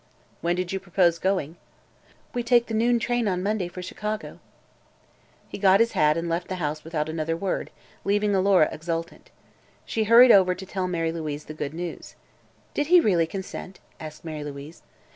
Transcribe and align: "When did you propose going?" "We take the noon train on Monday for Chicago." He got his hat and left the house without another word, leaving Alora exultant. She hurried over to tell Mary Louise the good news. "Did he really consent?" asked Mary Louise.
"When 0.41 0.55
did 0.55 0.71
you 0.71 0.79
propose 0.79 1.19
going?" 1.19 1.57
"We 2.33 2.41
take 2.41 2.65
the 2.65 2.73
noon 2.73 2.97
train 2.97 3.27
on 3.27 3.43
Monday 3.43 3.67
for 3.67 3.83
Chicago." 3.83 4.39
He 5.47 5.59
got 5.59 5.79
his 5.79 5.91
hat 5.91 6.17
and 6.17 6.27
left 6.27 6.47
the 6.47 6.55
house 6.55 6.83
without 6.83 7.07
another 7.07 7.37
word, 7.37 7.69
leaving 8.03 8.33
Alora 8.33 8.67
exultant. 8.71 9.29
She 9.85 10.05
hurried 10.05 10.31
over 10.31 10.55
to 10.55 10.65
tell 10.65 10.87
Mary 10.87 11.11
Louise 11.11 11.45
the 11.45 11.53
good 11.53 11.75
news. 11.75 12.15
"Did 12.73 12.87
he 12.87 12.99
really 12.99 13.27
consent?" 13.27 13.79
asked 13.99 14.25
Mary 14.25 14.43
Louise. 14.43 14.81